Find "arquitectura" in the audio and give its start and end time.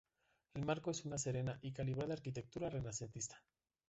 2.15-2.71